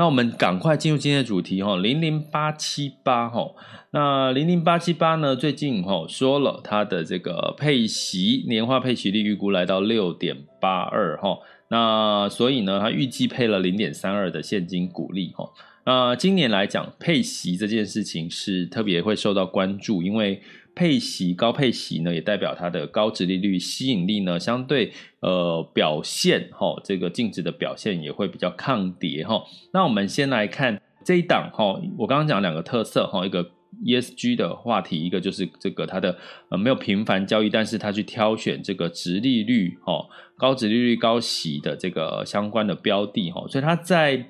[0.00, 3.50] 那我们赶快进入今天的主题哈，零零八七八哈，
[3.90, 15.50] 那零零八七八呢，最近哈说了它的这个配息年化配息率预估来到六点八二哈，那所以呢，它预计配了零点三二的现金股利哈，
[15.84, 20.40] 那今年来讲配息这件事情是特别会受到关注，因为。
[20.74, 29.42] 配息高配息呢，也代表它的高值利率吸引力呢，相对呃表现哈，这个净值的表现也会比较抗跌哈。
[29.72, 33.50] 那我们先来看这一档哈，我刚刚讲两个特色哈，一个
[33.84, 36.16] ESG 的话题，一个就是这个它的
[36.48, 44.26] 呃没有频繁交易，但是它去挑选这个殖利率哈，高值利率高息的这个相关的标的哈，所以它在。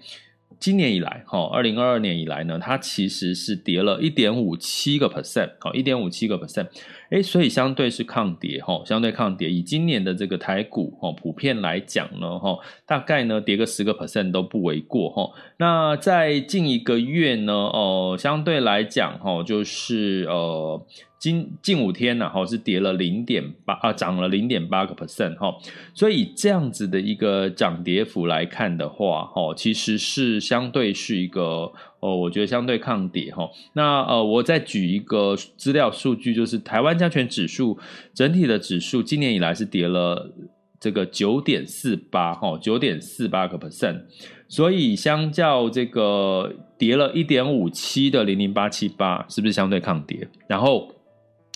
[0.61, 6.67] 今年以来，哈，二零二二年以来呢，它其实是跌了一点五七个 percent，好，一点五七个 percent，
[7.09, 9.51] 哎，所以相对是抗跌，哈，相对抗跌。
[9.51, 15.31] 以今年的这个台股，哈，普遍来讲呢，哈，大概呢跌个十个 percent 都不为过，哈。
[15.57, 20.87] 那在近一个月呢，哦，相对来讲，哈，就是呃。
[21.21, 25.55] 近近五天呢，哈是跌了零点八啊，涨了零点八个 percent 哈，
[25.93, 31.71] 所以这样子的一个涨跌幅来看的话，哈，其实是相对是一个
[32.01, 33.51] 哦，我觉得相对抗跌哈。
[33.75, 37.79] 那呃，我再举一个资料数据，就是台湾加权指数
[38.15, 40.33] 整体的指数今年以来是跌了
[40.81, 44.05] 这个九点四八哈，九点四八个 percent，
[44.49, 50.27] 所以相较这个跌了一点五七的零零八七八，是不是相对抗跌？
[50.49, 50.91] 然后。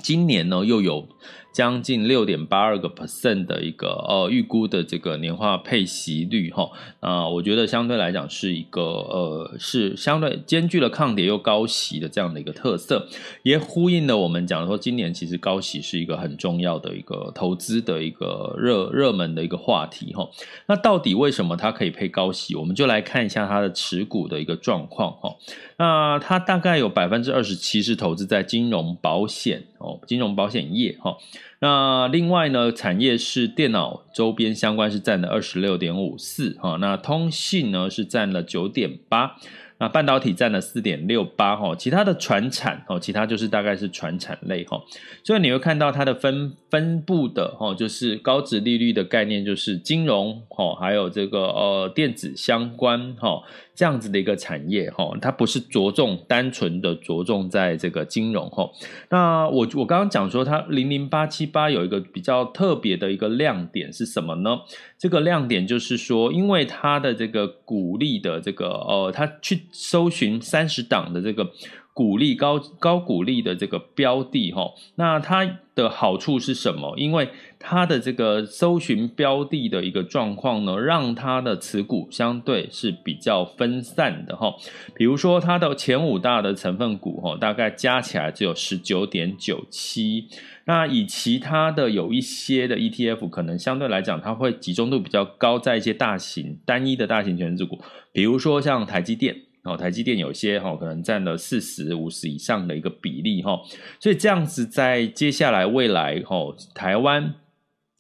[0.03, 1.09] 今年呢，又有
[1.55, 13.07] 将近六点八二个 percent 的一个呃预估的这个年化配息率哈，啊，我觉得相对来讲是一个呃是相对兼具了抗跌又高息的这样的一个特色，
[13.45, 20.29] 也呼应了我们讲说今年其实高息是一个很重要的一个投资的一个热热门的一个话题哈。
[20.67, 22.57] 那到底为什么它可以配高息？
[22.57, 25.37] 我们就来看一下它的持股的一个状况哈。
[25.77, 31.17] 那它大概有百分之二十七是投资在金融保险哦，金融保险业哈。
[31.61, 36.77] 那另外呢，产业是电脑周边相关是占了二十六点五四哈。
[36.81, 39.37] 那通信呢是占了九点八。
[39.77, 44.81] 那半导体占了四点六八哈，其他的传产哦，其他就是大概是传产类哈，
[45.25, 53.43] 所以你会看到它的分分布的哈，就是高值利率的概念，就是金融哈，还有这个呃电子相关哈
[53.75, 58.71] 这样子的一个产业哈，它不是着重单纯的着重在这个金融哈。
[59.11, 64.61] 那我我刚刚讲说它零零八七八有一个比较特别的一个亮点是什么呢？
[64.97, 71.51] 这个亮点就是说，因为它的这个股利的这个呃，它去搜寻三十档的这个
[71.95, 76.93] 股利高高股利的这个标的哈，那它的好处是什么？
[76.99, 77.29] 因为
[77.61, 84.53] 它的这个搜寻标的的一个状况呢，让它的持股相对是比较分散的哈。
[84.95, 90.27] 比如说，它的前五大的成分股哈，大概加起来只有十九点九七。
[90.65, 97.79] 那以其他的有一些的 ETF，可能相对来讲，它会集中度比较高，在一些大型单一的大型权值股，
[98.11, 103.61] 比如说像台积电哦，台积电有些哈可能占了四十五十以上的一个比例哈，
[103.99, 107.35] 所以这样子在接下来未来哈，台湾。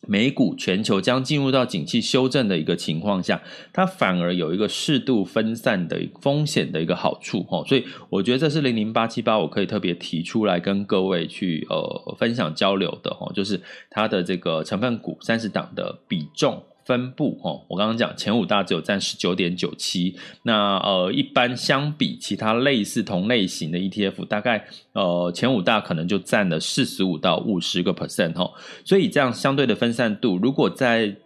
[0.07, 3.41] 美股全球将进入到景气修正的一个情况下，
[3.73, 13.59] 它反而有一个适度分散的风险的一个好处哈，所以我觉得这是零零八七八，我可以特别提出来跟各位去呃分享交流的哈，就是
[13.89, 28.51] 它的这个成分股三十档的比重分布哦，我刚刚讲前五大只有占十九点九七，那呃一般相比其他类似同类型的 ETF，大概呃前五大可能就占了四十五到五十个 percent 哈，
[28.85, 31.17] 所以这样相对的分散度，如果在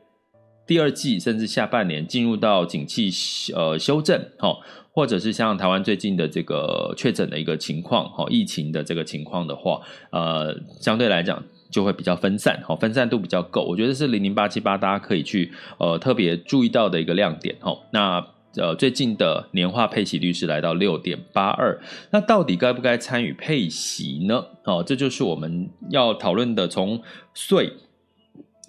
[0.67, 3.11] 第二季甚至下半年进入到景气
[3.55, 4.57] 呃修正哈，
[4.93, 9.81] 或者是像台湾最近的这个确诊的一个情况哈，疫情的这个情况的话，
[10.13, 11.43] 呃相对来讲。
[11.71, 17.77] 就会比较分散，哈，分散度比较够，我觉得是零零八七八，大家可以去呃特别注意到的一个亮点，哈。
[17.93, 18.25] 那
[18.57, 21.81] 呃最近的年化配息率是来到六点八二，
[22.11, 24.45] 那到底该不该参与配息呢？
[24.65, 27.03] 哦，这就是我们要讨论的，从
[27.35, 27.73] 税，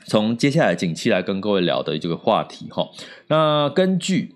[0.05, 2.89] 从接下来景气来跟各位聊的这个话题，哈。
[3.27, 4.35] 那根据。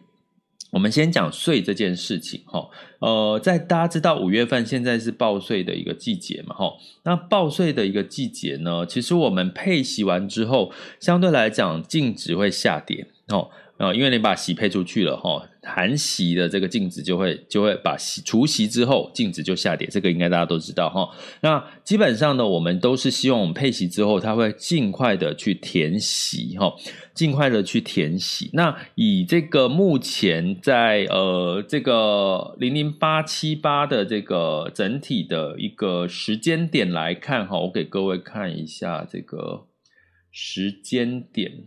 [0.73, 2.67] 我们先讲税这件事情，哈，
[2.97, 6.73] 呃，在大家知道五月份现在是报税的一个季节嘛，哈，
[7.03, 13.51] 那报税的一个季节呢，其实我们配息完之后，相对来讲净值会下跌，哦。
[13.77, 21.09] 呃，因为你把息配出去了哈，含息的这个净值就会就会把息除息之后净值就下跌，这个应该大家都知道哈。
[21.41, 26.73] 那基本上呢，我们都是希望我们配息之后，它会尽快的去填息哈，
[27.13, 28.49] 尽快的去填息。
[28.53, 39.67] 那以这个目前在呃这个零零八七八的这个整体的一个时间点来看哈，我给各位看一下这个
[40.29, 41.63] 时间点。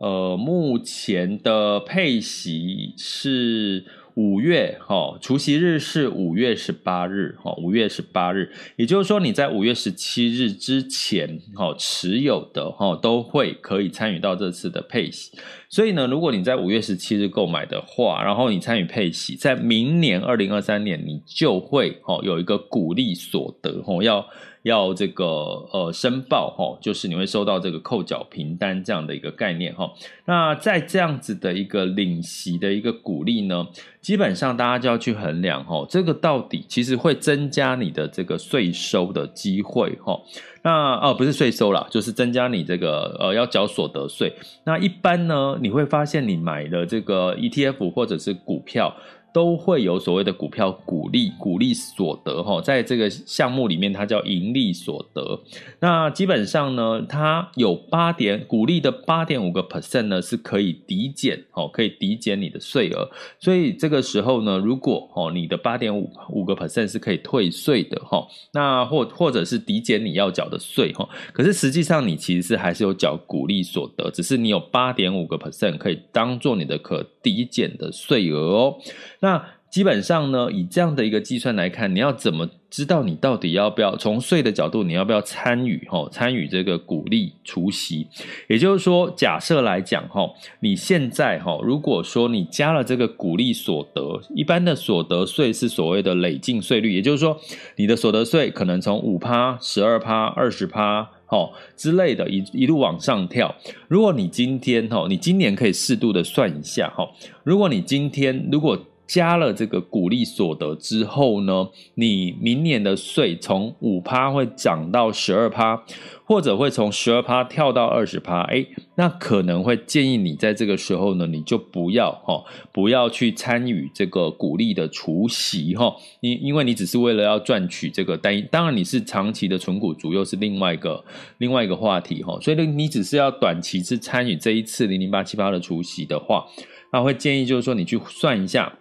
[0.00, 15.38] 呃，目前的配息是五月哈，除息日是五月十八日哈，五月十八日，也就是说你在五月十七日之前哈持有的哈都会可以参与到这次的配息。
[15.68, 24.26] 所以呢，如果你在五月十七日购买的话，然后你参与配息，在明年二零二三年你就会哈有一个股利所得哈要。
[24.62, 25.24] 要这个
[25.72, 29.90] 呃申报哈，就是你会收到这个扣缴凭单这样的一个概念哈。
[30.26, 33.66] 那在这样子的一个领息的一个鼓励呢，
[34.00, 40.20] 基本上大家就要去衡量哈，这个到底其实会增加你的这个税收的机会哈。
[40.62, 44.34] 那哦不是税收啦，就是增加你这个呃要缴所得税。
[44.64, 48.94] 那一般呢，你会发现你买的这个 ETF 或者是股票。
[49.32, 55.40] 都会有所谓的股票股利、股利所得哈，在这个项目里面，它叫盈利所得。
[55.80, 63.08] 那基本上呢，它有八点股利的八点五个 percent 呢，是可以抵减哦，可以抵减你的税额。
[63.38, 71.08] 所以这个时候呢，如果哦你的八点五五个 percent 是可以退税的哈，那或或者是抵减你要缴的税哈。
[71.32, 78.76] 可是实际上你其实是还是有缴股利所得，只是你有八点五个 percent 可以当做你的可抵减的税额哦。
[79.20, 86.08] 那基本上呢，以这样的一个计算来看，你要怎么知道你到底要不要从税的角度，你要不要参与哈？
[86.10, 88.08] 参与这个股利除息，
[88.48, 90.28] 也就是说，假设来讲哈，
[90.58, 97.38] 你现在哈，如果说你加了这个股利所得，一般的所得税是所谓的累进税率，也就是说，
[97.76, 103.54] 你的所得税可能从五趴、十二趴、二十趴，哦之类的，一一路往上跳。
[103.88, 107.08] 如果你今天哦，你今年可以适度的算一下哈，
[107.44, 108.78] 如果你今天如果
[109.10, 115.82] 加了这个股利所得之后呢，你明年的税从五趴会涨到十二趴，
[116.24, 118.42] 或者会从十二趴跳到二十趴。
[118.42, 125.92] 诶，那可能会建议你在这个时候呢，你就不要哈，不要去参与这个股利的除息哈。
[126.20, 131.04] 因因为你只是为了要赚取这个单一，当然你是长期的存股族，又是另外一个
[131.38, 132.38] 另外一个话题哈。
[132.40, 136.46] 所以呢，你只是要短期是参与这一次零零八七八的除息的话，
[136.92, 138.72] 那会建议就是说你去算一下。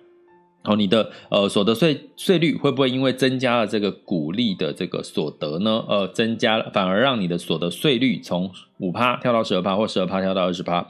[0.61, 5.83] 好，你的呃所得税税率会不会因为增加了这个股利的这个所得呢？
[5.87, 10.85] 呃，增加了，反而让你的所得税率从五趴跳到十二趴，或十二趴跳到二十趴。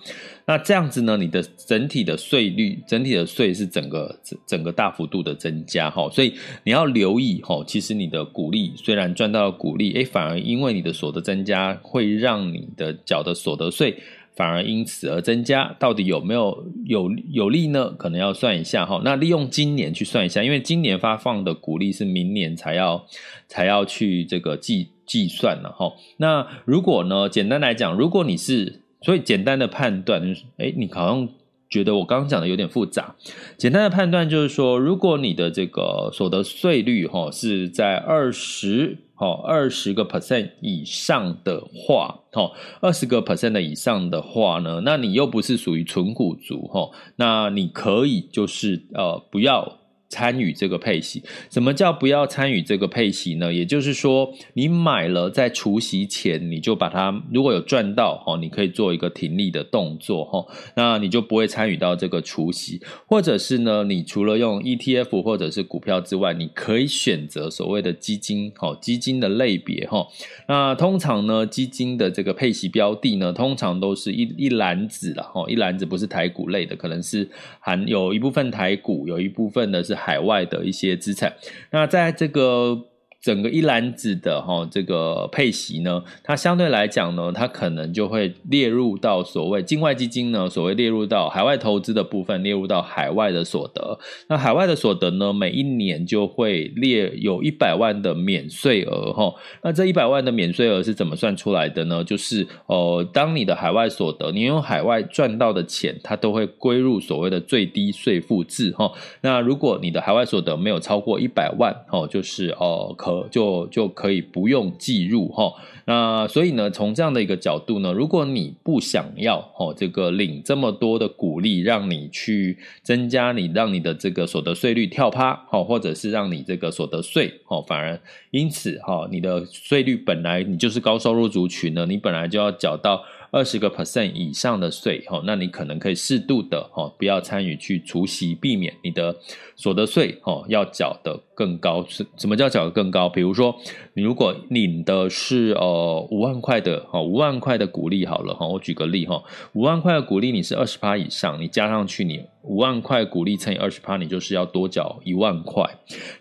[0.48, 6.10] 那这样子呢，你的整体的税率，整体的税是整个整整个大幅度的增加哈。
[6.10, 6.34] 所以
[6.64, 13.96] 你要留意哈，其实你的股利虽然赚到了股利，诶，反而因为你的所得增加，会让你的缴的所得税。
[14.36, 17.92] 反而因此而增加，到底有没有有有利呢？
[17.92, 19.02] 可能要算一下哈。
[19.04, 23.06] 那利用今年去算一下，因为今年发放的股利是明年才要
[23.48, 25.94] 才要去这个计计算了哈。
[26.18, 31.28] 那如果呢，简单来讲，如果你是所以简单的判断，就是，诶，你好像
[31.70, 33.16] 觉得我刚刚讲的有点复杂。
[33.58, 39.00] 简单的判断就是说，如果你的这个所得税率哈是在二十。
[39.22, 49.79] 好，二十个 percent 以上的话，哦，二十个 percent 的以上的话呢，那你又不是属于纯股族，哈，那你可以就是呃不要
[50.10, 51.24] 参与这个配息。
[51.50, 53.54] 什么叫不要参与这个配息呢？
[53.54, 62.82] 也就是说，你买了在除息前，你就把它如果有赚到哦，你可以做一个停利的动作哈，那你就不会参与到这个除息。
[63.06, 70.08] 或者是呢，你除了用 ETF 或者是股票之外，你可以选择所谓的基金哈，基金的类别哈。
[70.48, 79.99] 那通常呢，基金的这个配息标的呢，通常都是一一篮子了哈，一篮子不是台股类的，可能是含有一部分台股，有一部分的是。
[80.00, 81.36] 海外的一些资产，
[81.72, 82.86] 那在这个。
[83.22, 94.00] 整个一篮子的哈这个配息呢，它相对来讲呢，它可能就会列入到所谓境外基金呢，所谓列入到海外投资的部分，列入到海外的所得。
[94.30, 99.36] 那海外的所得呢，每一年就会列有一百万的免税额哈。
[99.64, 102.02] 那这一百万的免税额是怎么算出来的呢？
[102.02, 108.90] 就是呃，当你的海外所得，你用海外赚到的钱，它都会归入所谓的最低税负制哈。
[109.20, 113.09] 那如果你的海外所得没有超过一百万哦，就是呃可。
[113.32, 115.54] 就就可以不用计入哈，
[115.86, 128.00] 那所以呢，从这样的一个角度呢，如果你不想要哦，这个领这么多的鼓励，让你去增加你让你的这个所得税率跳趴哦，或者是让你这个所得税哦，反而
[128.32, 133.02] 因此哈，你的税率本来你就是高收入族群呢，你本来就要缴到。
[133.32, 139.16] 二十个 percent 以上的税，哈，那你可能可以适度的，哈，不要参与去除息，避免你的
[139.56, 141.86] 所得税，哈，要缴得更高。
[141.88, 143.08] 是什么叫缴得更高？
[143.08, 143.56] 比如说，
[143.94, 149.22] 你如果领的是呃五万块的，哈，五万块的股利，好了，哈，我举个例，哈，
[149.54, 155.64] 五万块的股利你是二十趴以上，你加上去你五万块股利乘以二十趴，你就是要多缴一万块。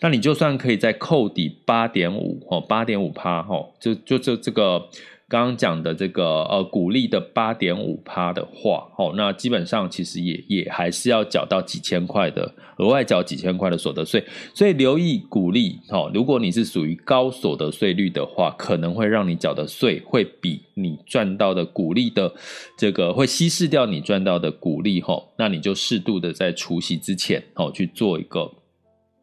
[0.00, 4.88] 那你就算可以再扣抵八点五，哦，八点五趴，哈，就就就这个。
[5.28, 22.32] 刚刚讲的这个呃股利的八点五趴的话，哦，那基本上其实也也还是要缴到几千块的额外缴几千块的所得税，所以留意股利，哦，如果你是属于高所得税率的话，可能会让你缴的税会比你赚到的股利的
[22.78, 28.50] 这个会稀释掉你赚到的股利，哈，那你就适度的在除夕之前，哦，去做一个。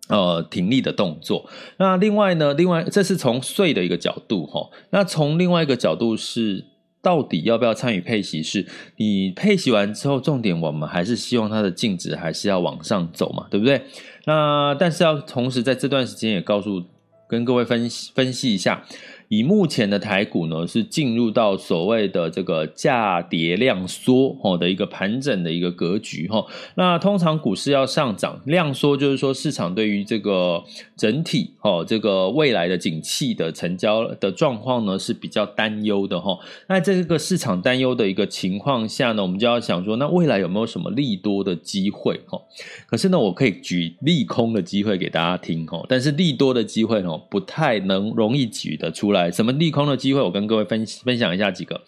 [0.07, 1.49] 呃，挺立的动作。
[1.77, 4.69] 那另外呢，另外这是从睡的一个角度哈。
[4.91, 6.63] 那从另外一个角度是，
[7.01, 8.43] 到底要不要参与配息？
[8.43, 13.81] 是你配息完之后，重点我们还是希望它的净值还是要往上走嘛，对不对？
[14.25, 16.83] 那但是要同时在这段时间也告诉
[17.27, 18.83] 跟各位分析分析一下。
[19.27, 26.45] 以目前的台股呢，是进入到所谓的这个价跌量缩哦的一个盘整的一个格局哈。
[26.75, 30.63] 那通常股市要上涨，量缩就是说市场对于这个
[30.95, 36.37] 整体哦这个未来的景气的成交的状况呢是比较担忧的哈。
[36.67, 42.39] 那在这个市场担忧的一个情况下呢，我们就要想说，那未来有没有什么利多的机会哈？
[42.85, 49.14] 可是呢，我可以举利空的机会给大家听哈，但是利多的机会哦不太能容易举得出来。
[49.15, 50.21] 来，什么利空的机会？
[50.21, 51.81] 我跟各位分分享一下几个。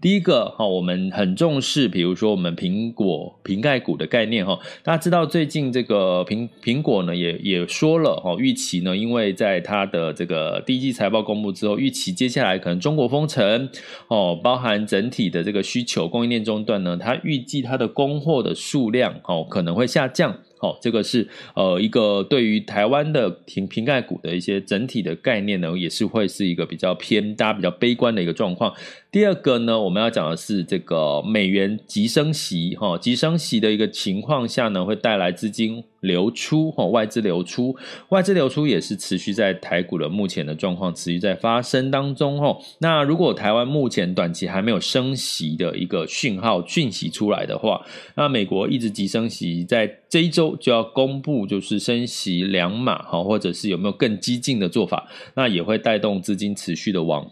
[0.00, 4.56] 第一个哈，我们很重视，比如说我们苹果瓶盖股的概念哈。
[4.84, 13.68] 大家知道最近这个苹苹果呢，也也说了哈，预期呢，因为在它的这个第一季财报公布之后，预期接下来可能中国封城
[14.06, 20.38] 哦，包含整体的这个需求供应链中断呢，它预计它的供货的数量哦可能会下降。
[20.58, 28.74] 好，这个是呃一个对于台湾的瓶瓶盖股的一些整体的概念呢，也是会是一个比较偏大家比较悲观的一个状况。
[29.10, 37.74] 第二个呢，我们要讲的是这个美元急升息，哈，急升息的一个情况下呢，会带来资金流出，哈，外资流出，
[38.10, 42.54] 外资流出也是持续在台股的目前的状况持续在发生当中，哈。
[42.80, 47.80] 那如果台湾目前短期还没有升息的一个讯号讯息出来的话，
[48.14, 57.26] 那美国一直急升息，在这一周就要公布就是升息两码，哈，或者是有没有更激进的做法，那也会带动资金持续的往。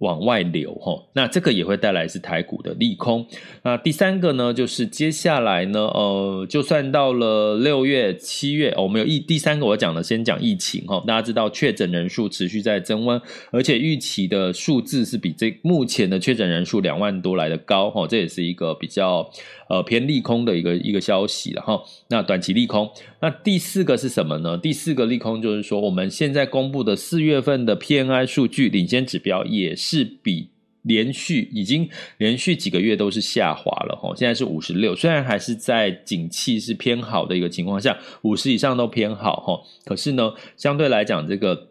[0.00, 3.26] 往外流哈，那这个也会带来是台股的利空。
[3.62, 9.18] 那第三个呢，就是接下来呢，呃，就算到了六月、七月，我们有疫。
[9.18, 11.02] 第三个我讲的，先讲疫情哈。
[11.06, 13.20] 大家知道确诊人数持续在增温，
[13.50, 19.30] 而且预期的数字是比这目前的确诊人数两万多来的高哈，这也是一个比较。
[19.72, 21.82] 呃，偏利空的一个一个消息了哈。
[22.08, 22.90] 那短期利空，
[23.22, 24.58] 那第四个是什么呢？
[24.58, 30.50] 第四个利空就是说，我们现在公布的四月份的 PMI 数据领先指标也是比
[30.82, 31.88] 连续已经
[32.18, 34.12] 连续几个月都是下滑了哈。
[34.14, 39.58] 现在是五十六，虽然还是在景气是偏好的一个情况下，五十以上都偏好哈。
[39.86, 41.68] 可是呢，相对来讲，这个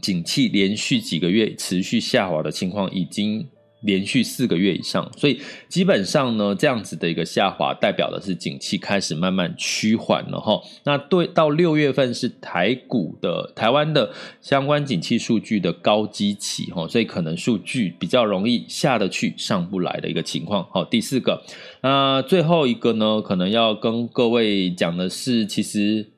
[0.00, 3.48] 景气连续几个月持续下滑的情况已经。
[3.82, 10.60] 连续四个月以上，所以基本上呢，这样子的一个下滑，代表的是景气开始慢慢趋缓了哈。
[10.84, 20.66] 那对，到六月份是台股的台湾的相关景气数据的高基期哈，所以可能数据比较容易下得去上不来的一个情况。
[20.70, 21.42] 好，第四个，
[21.82, 26.12] 那最后一个呢，可能要跟各位讲的是，其实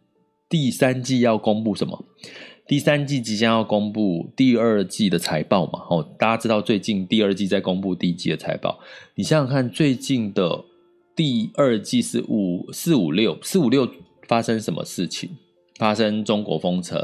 [0.49, 2.05] 第三季要公布什么？
[2.67, 5.81] 第三季即将要公布第二季的财报嘛？
[5.91, 8.79] 哦，大家知道最近第二季在公布第一季的财报，
[9.15, 10.65] 你想想看，最近的
[11.15, 13.87] 第二季是五四五六四五六
[14.27, 15.29] 发生什么事情？
[15.79, 16.97] 发生中国封城、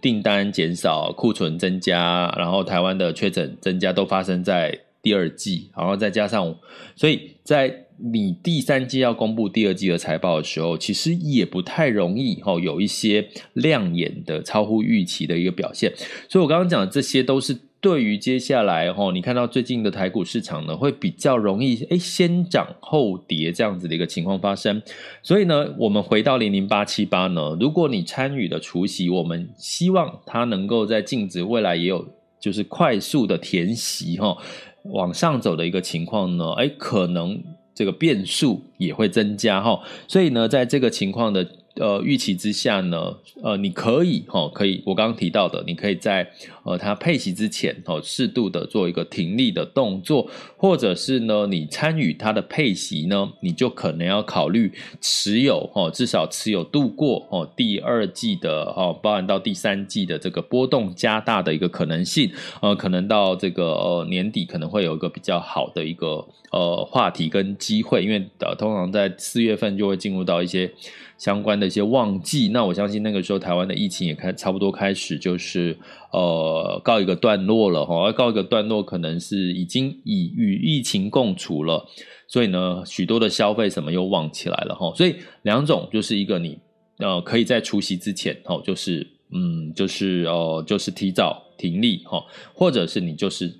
[0.00, 6.56] 订单减少、库存增加，然后台湾的确诊增加，都发生在第二季，然后再加上，
[6.96, 7.84] 所以在。
[8.00, 15.92] 你第三季要公布第二季的财报的时候，其实也不太容易哈，有一些亮眼的、超乎预期的一个表现。
[16.28, 24.80] 所以我刚刚讲的这些，都是对于接下来哈，你看到最近的台股市场呢，会比较容易诶，先涨后跌这样子的一个情况发生。
[25.22, 32.06] 所以呢，我们回到零零八七八呢，如果你参与的除息，我们希望它能够在净值未来也有
[32.38, 34.36] 就是快速的填息哈，
[34.84, 37.42] 往上走的一个情况呢，诶，可能。
[37.78, 41.48] 这个变数也会增加哈，所以呢，在这个情况的。
[41.78, 46.28] 呃，预期之下呢，呃，你可以哈、哦，可以，我刚刚提到的，你可以在
[46.64, 62.30] 呃它配息之前哦，适度的做一个停利的动作，或者是呢，你参与它的配息呢，你就可能要考虑持有哦，至少持有度过哦第二季的哦，包含到第三季的这个波动加大的一个可能性，
[62.60, 70.72] 呃，可能到这个呃年底可能会有一个比较好的一个呃话题跟机会，因为呃通常在四月份就会进入到一些。
[71.18, 75.76] 相关的一些旺季，那我相信那个时候台湾的疫情也开差不多开始，就是
[76.12, 81.84] 呃告一个段落了哈，告一个段落可能是已经已与疫情共处了，
[82.28, 86.56] 所以呢，许多的消费什么又旺起来了哈，所以两种就是一个你
[86.98, 93.52] 呃可以在除夕之前哦，就是嗯就是哦就是提早停利哈，或者是你就是。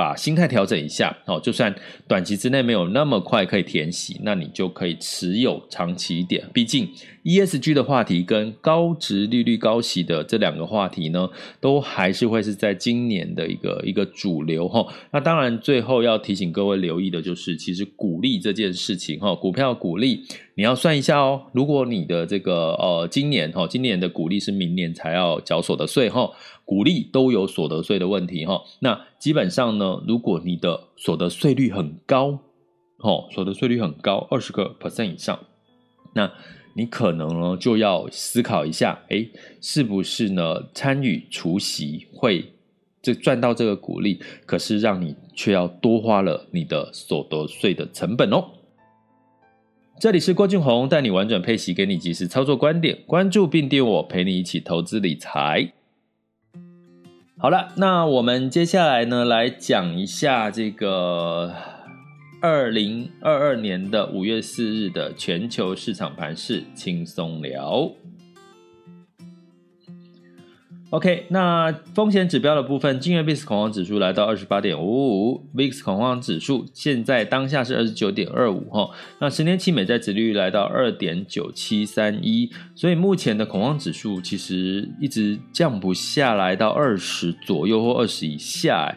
[0.00, 1.74] 把心态调整一下，哦，就算
[2.08, 6.42] 短期之内没有那么快可以填息，那你就可以持有长期一点。
[6.54, 6.90] 毕竟
[7.24, 11.28] ESG 的话题跟高值利率高息的这两个话题呢，
[11.60, 14.86] 都还是会是在今年的一个一个主流哈。
[15.12, 21.42] 那当然，最后要提醒各位留意的就是，其实股利这件事情哈，股票股利你要算一下哦。
[21.52, 26.30] 如果你的这个呃今年哈，今年的股利是明年才要缴所得税哈。
[26.64, 32.38] 股利都有所得税的问题哈，那基本上呢，如果你的所得税率很高，
[32.98, 35.40] 哦，所得税率很高，二十个 percent 以上，
[36.14, 36.30] 那
[36.74, 39.26] 你可能呢就要思考一下，哎，
[39.60, 42.52] 是不是呢参与除息会
[43.02, 48.44] 这赚到这个股利，可是让你却要多花了你的所得税的成本哦。
[49.98, 55.72] 这里是郭俊宏带你玩转配息，给你及时操作观点，关注并订我，陪你一起投资理财。
[57.36, 61.54] 好了，那我们接下来呢，来讲一下这个
[62.42, 67.92] 二零二二年的五月四日的全球市场盘势，轻松聊。
[70.88, 78.90] OK，那风险指标的部分，今日 VIX 恐慌指数来到二十八点五五，VIX 恐慌指数现在当下是二十九点二五哈。
[79.20, 88.96] 那十年期美债殖率来到二点九七三一，所以目前的恐慌指数其实一直降不下来到二十左右或二十以下，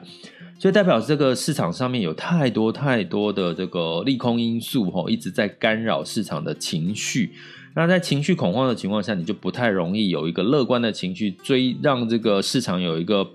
[0.63, 7.33] 所以代表这个市场上面有太多太多的这个利空因素哈，一直在干扰市场的情绪。
[7.75, 13.27] 那在情绪恐慌的情况下，你就不太容易有一个乐观的情绪追，让这个市场有一个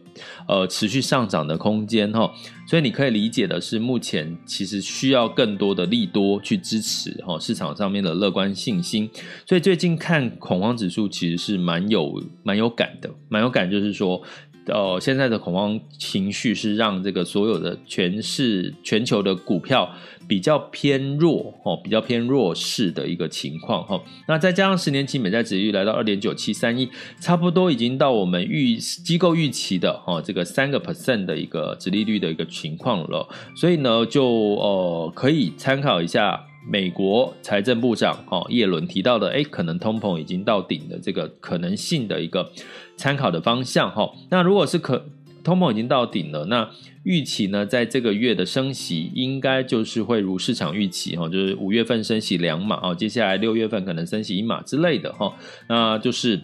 [0.47, 2.33] 呃持续上涨的空间哈。
[2.67, 9.11] 所以你可以理解的是，目前其实需要更多的利多去支持哈市场上面的乐观信心。
[9.47, 14.23] 所以最近看恐慌指数其实是蛮有蛮有感的，蛮有感就是说。
[14.69, 19.91] 呃，现在的恐慌情绪是让这个所有的全市全球的股票
[20.29, 24.01] 比较偏弱哦，比较偏弱势的一个情况哈。
[24.27, 26.89] 那再加上十年期美债殖利率来到二点九七三一，
[27.21, 33.29] 差不多已经到我们预机构预期的哦这个三个 percent 的一个殖利率的一个情况了。
[33.57, 36.45] 所以呢，就呃可以参考一下。
[36.71, 42.53] 美国财政部长哦，叶伦提到的，诶，可能通膨已经到顶的这个可能性的一个
[42.99, 44.13] 参考的方向哈。
[44.29, 45.07] 那如果是可
[45.43, 46.69] 通膨已经到顶了，那
[47.05, 55.33] 预期呢，在这个月的升息应该就是会如市场预期哈，就是五月份升息两码哦，接下来六月份可能升息一码之类的哈，
[55.67, 56.39] 那就是。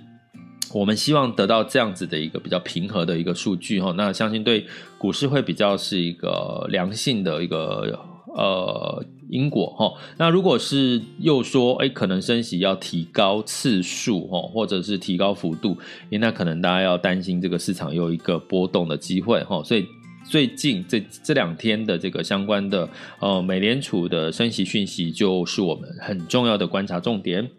[0.73, 4.67] 我们希望得到这样子的一个比较平和的一个数据哈，那相信对
[4.99, 7.97] 股市会比较是一个良性的一个
[8.35, 9.93] 呃因果哈。
[10.17, 15.77] 那如果是又说哎，可能升息要提高次数哈，或者是提高幅度，
[16.11, 19.63] 那可能大家要担心这个市场有一个波动的机会哈。
[19.63, 19.87] 所以
[20.31, 22.89] 最近这这两天的这个相关的
[23.21, 27.51] 呃美联储的升息讯息，就是我们很重要的观察重点。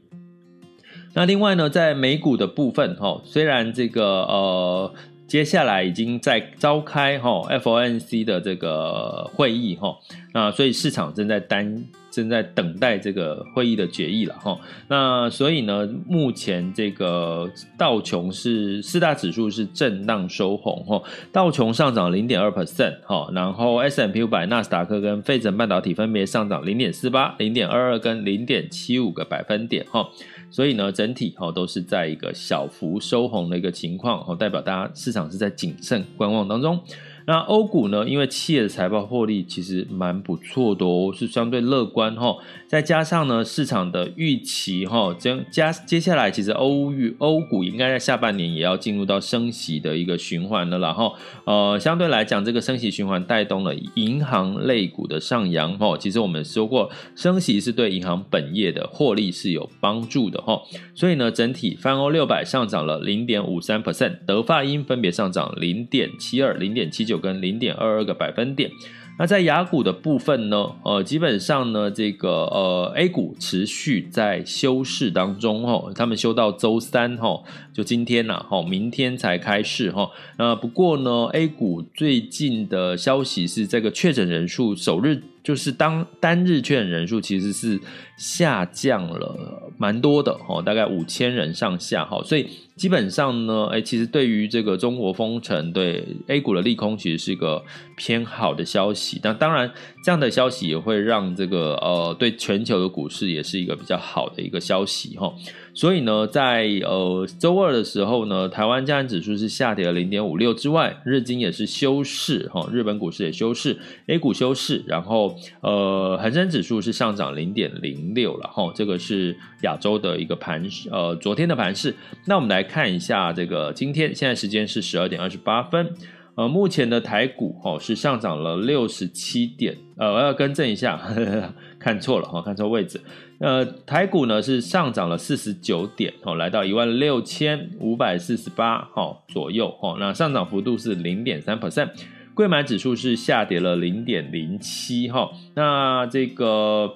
[1.14, 4.94] 那另外呢，在美股的部分，哈，虽然这个呃，
[5.28, 9.98] 接下来已经在召开哈 FOMC 的这个会议哈，
[10.34, 11.84] 那所以市场正在担
[12.16, 14.58] 正在等待这个会议的决议了哈。
[14.88, 30.08] 那所以呢，目前这个道琼是四大指数是震荡收红哈，道琼上涨零点二 percent 哈，然后 S&P 五百、纳斯达克跟费城半导体分别上涨零点四八、零点二二跟零点七五个百分点哈。
[30.50, 36.80] 所以呢，整体哈都是在一个小幅收红的一个情况，哈，代表大家市场是在谨慎观望当中。
[37.28, 38.08] 那欧股呢？
[38.08, 42.38] 因为企业的财报获利其实蛮不错的哦，是相对乐观哈。
[42.68, 50.78] 再加上呢，市场的预期哈，将加接下来其实欧预欧股应该在下半年也要进入到升息的一个循环了。
[50.78, 55.98] 然后呃，相对来讲，这个升息循环带动了银行类股的上扬哈。
[55.98, 60.62] 其实我们说过，升息是对银行本业的获利是有帮助的哈。
[60.94, 67.15] 所以呢，整体泛欧六百上涨了零点五三 percent，德发英分别上涨零点七二、零点七九。
[67.18, 68.70] 跟零点二二个百分点。
[69.18, 80.12] 那在雅股的部分呢，呃，基本上呢，这个呃 A 股持续在休市当中哈，他们休到周三哈，就今天呐哈，明天才开市哈。
[80.38, 85.24] 那不过呢，A 股最近的消息是这个确诊人数首日。
[85.46, 87.80] 就是当单日券人数其实是
[88.18, 97.64] 下降了蛮多的哦，大概五千人上下哈，所以基本上呢，哎，其实对于这个中国封城对 A 股的利空，其实是一个
[97.96, 99.22] 偏好的消息。
[99.24, 99.72] 那当然，
[100.06, 105.34] 这样的消息也会让这个呃，对全球的股市也是一个比较好的一个消息哈。
[105.74, 121.96] 所以呢，在呃周二的时候呢，台湾加权指数是下跌了零点五六之外，日经也是休市哈，日本股市也休市，A 股休市，然后呃恒生指数是上涨零点零六了哈，这个是亚洲的一个盘，呃昨天的盘势。
[122.26, 125.96] 那我们来看一下这个今天，现在时间是十二点二十八分，
[126.36, 133.02] 呃目前的台股哈是上涨了六十七点，呃我要更正一下，呵 呵看错了哈，看错位置。
[133.38, 141.90] 呃，台股呢是上涨了四十九点，哦，来到一万六千五百四十八，哈左右，哈，那上涨幅度是零点三 percent，
[142.34, 146.96] 柜买指数是下跌了零点零七，哈，那这个，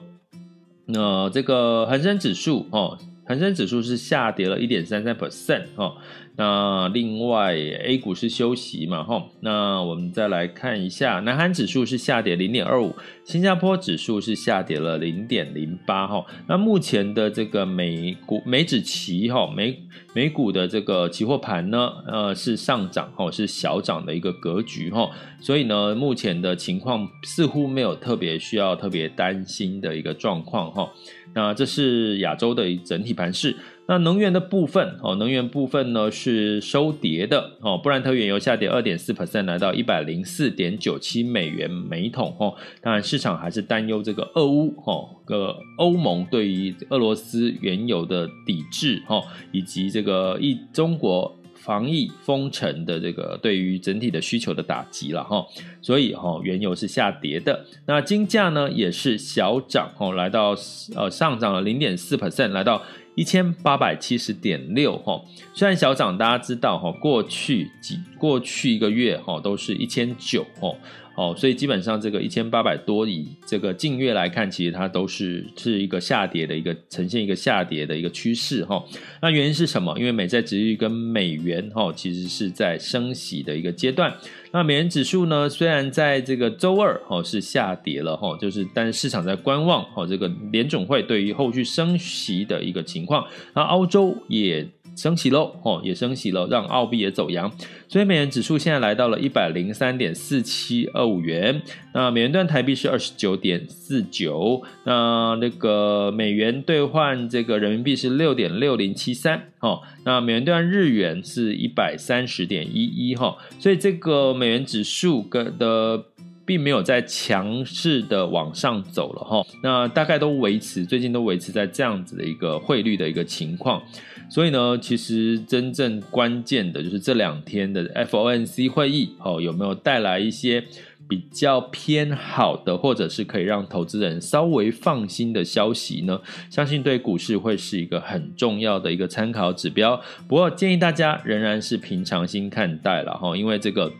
[0.94, 2.98] 呃，这个恒生指数，哦，
[3.30, 5.96] 恒生指数是下跌了一点三三 percent，哈。
[6.36, 19.78] 那另外 A 股是休息嘛，哈，那我们再来看一下，南韩指数是下跌零点二五，新加坡指数是下跌了零点零八，哈，那目前的这个美股美指期，哈，美
[20.14, 25.12] 美股的这个期货盘呢，呃，是上涨，哈，是小涨的一个格局，哈，
[25.42, 30.90] 所以呢，目前的情况似乎没有特别需要特别担心的一个状况，哈，
[31.34, 33.56] 那这是亚洲的整体盘势。
[33.88, 55.46] 那能源的部分，哦，能源部分呢是收跌的，哦，布兰特原油下跌二点四 percent，来到一百零四点九七美元每桶，哦，当然市场还是担忧这个俄乌，哦，个欧盟对于俄罗斯原油的抵制，哦，以及这个一中国防疫封城的这个对于整体的需求的打击了，哈，
[55.82, 60.56] 所以哈原油是下跌的，那金价呢也是小涨，哦，来到
[60.96, 62.82] 呃上涨了零点四 percent，来到。
[63.16, 65.22] 一千八百七十点六哈，
[65.54, 70.74] 虽然小涨，大家知道哈，过去几过去一个月哈都是一千九哈。
[71.20, 78.82] 哦，所以基本上这个一千八百多，以这个近月来看，其实它都是是一个下跌的一个呈现一个下跌的一个趋势哈。
[79.22, 79.94] 那原因是什么？
[80.00, 84.16] 因为美债值率跟美元哈其实是在升息的一个阶段。
[84.54, 93.28] 那美元指数呢，虽然在这个周二哈是下跌了哈，就是但是市场在观望哈这个联总会对于后续升息的一个情况。
[93.54, 94.66] 那澳洲也。
[95.00, 97.50] 升息喽，哦，也升息了，让澳币也走扬，
[97.88, 101.62] 所以美元指数现在来到了一百零三点四七二五元。
[101.94, 116.04] 那美元兑台币是二十九点四九，那那个美元兑换这个人民币是六点六零七三，哈，那美元兑日元是一百三十点一一，哈，所以这个美元指数跟的
[116.46, 123.82] 并没有在强势的往上走了，哈，那大概都维持，最近都维持在这样子的一个汇率的一个情况。
[124.30, 130.64] 所以呢，其实真正关键的就是这两天的 FOMC 会议哦，有没有带来一些
[131.08, 136.22] 比较偏好的，或者是可以让投资人稍微放心的消息呢？
[136.52, 140.00] 相信对股市会是一个很重要的一个参考指标。
[140.28, 143.92] 不过建议大家仍然是平常心看待了哈，因为这个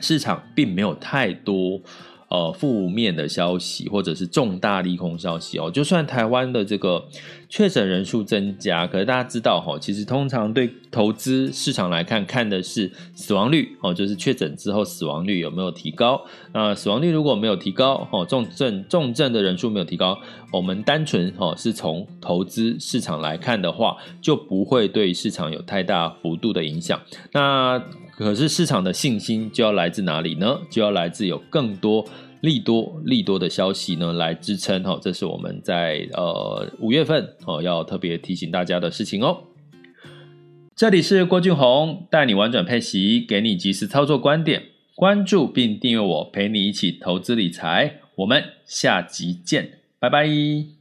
[0.00, 1.80] 市场并没有太多。
[2.28, 7.08] 呃，负面的消息或者是重大利空消息哦，就算台湾的这个
[7.48, 16.22] 确诊人数增加，可是大家知道哈，其实通常对投资市场来看，看的是死亡率哦，就是确诊之后死亡率有没有提高。
[16.52, 20.18] 那死亡率如果没有提高，哦，重症重症的人数没有提高，
[20.50, 27.00] 我们单纯哦是从投资市场来看的话，就不会对市场有太大幅度的影响。
[27.32, 27.78] 那
[28.16, 30.58] 可是市场的信心就要来自哪里呢？
[30.70, 32.04] 就要来自有更多
[32.40, 39.44] 利多利多的消息呢来支撑哈，这是我们在呃五月份哦要特别提醒大家的事情哦。
[40.74, 44.62] 这里是郭俊宏带你玩转配息，给你及时操作观点，
[44.94, 48.00] 关注并订阅我，陪你一起投资理财。
[48.16, 50.77] 我们下集见，拜拜。